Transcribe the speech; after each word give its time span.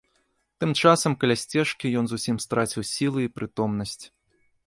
Тым 0.61 0.71
часам 0.83 1.15
каля 1.23 1.35
сцежкі 1.41 1.91
ён 2.01 2.05
зусім 2.13 2.35
страціў 2.47 2.81
сілы 2.95 3.19
і 3.27 3.33
прытомнасць. 3.39 4.01